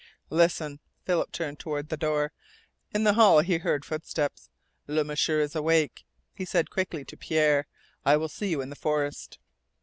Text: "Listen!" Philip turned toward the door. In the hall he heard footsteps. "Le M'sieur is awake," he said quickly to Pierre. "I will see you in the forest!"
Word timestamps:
"Listen!" 0.31 0.79
Philip 1.05 1.31
turned 1.31 1.59
toward 1.59 1.89
the 1.89 1.95
door. 1.95 2.31
In 2.91 3.03
the 3.03 3.13
hall 3.13 3.41
he 3.41 3.59
heard 3.59 3.85
footsteps. 3.85 4.49
"Le 4.87 5.03
M'sieur 5.03 5.41
is 5.41 5.55
awake," 5.55 6.05
he 6.33 6.43
said 6.43 6.71
quickly 6.71 7.05
to 7.05 7.15
Pierre. 7.15 7.67
"I 8.03 8.17
will 8.17 8.27
see 8.27 8.49
you 8.49 8.61
in 8.61 8.71
the 8.71 8.75
forest!" 8.75 9.37